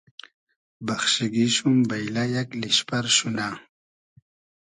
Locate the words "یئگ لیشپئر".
2.33-3.05